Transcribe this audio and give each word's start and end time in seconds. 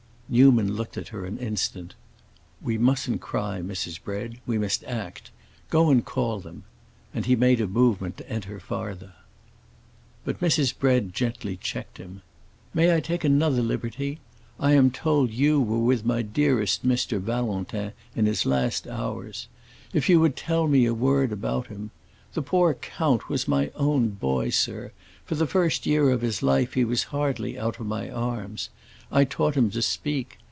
Newman 0.33 0.77
looked 0.77 0.95
at 0.95 1.09
her 1.09 1.25
an 1.25 1.37
instant. 1.39 1.93
"We 2.61 2.77
mustn't 2.77 3.19
cry, 3.19 3.59
Mrs. 3.59 4.01
Bread; 4.01 4.37
we 4.45 4.57
must 4.57 4.85
act. 4.85 5.29
Go 5.69 5.89
and 5.89 6.05
call 6.05 6.39
them!" 6.39 6.63
And 7.13 7.25
he 7.25 7.35
made 7.35 7.59
a 7.59 7.67
movement 7.67 8.15
to 8.15 8.29
enter 8.29 8.57
farther. 8.61 9.11
But 10.23 10.39
Mrs. 10.39 10.73
Bread 10.79 11.13
gently 11.13 11.57
checked 11.57 11.97
him. 11.97 12.21
"May 12.73 12.95
I 12.95 13.01
take 13.01 13.25
another 13.25 13.61
liberty? 13.61 14.19
I 14.57 14.71
am 14.71 14.89
told 14.89 15.31
you 15.31 15.59
were 15.59 15.79
with 15.79 16.05
my 16.05 16.21
dearest 16.21 16.87
Mr. 16.87 17.19
Valentin, 17.19 17.91
in 18.15 18.25
his 18.25 18.45
last 18.45 18.87
hours. 18.87 19.49
If 19.91 20.07
you 20.07 20.21
would 20.21 20.37
tell 20.37 20.69
me 20.69 20.85
a 20.85 20.93
word 20.93 21.33
about 21.33 21.67
him! 21.67 21.91
The 22.35 22.41
poor 22.41 22.73
count 22.75 23.27
was 23.27 23.49
my 23.49 23.69
own 23.75 24.11
boy, 24.11 24.51
sir; 24.51 24.93
for 25.25 25.35
the 25.35 25.45
first 25.45 25.85
year 25.85 26.09
of 26.09 26.21
his 26.21 26.41
life 26.41 26.75
he 26.75 26.85
was 26.85 27.03
hardly 27.11 27.59
out 27.59 27.81
of 27.81 27.85
my 27.85 28.09
arms; 28.09 28.69
I 29.13 29.25
taught 29.25 29.55
him 29.55 29.69
to 29.71 29.81
speak. 29.81 30.39